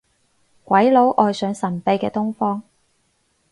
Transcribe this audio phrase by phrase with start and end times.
[0.65, 2.63] 鬼佬愛上神秘嘅東方